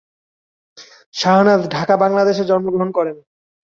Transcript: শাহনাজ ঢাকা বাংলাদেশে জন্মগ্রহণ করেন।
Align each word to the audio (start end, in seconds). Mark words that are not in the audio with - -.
শাহনাজ 1.13 1.61
ঢাকা 1.75 1.95
বাংলাদেশে 2.03 2.43
জন্মগ্রহণ 2.45 2.89
করেন। 2.97 3.17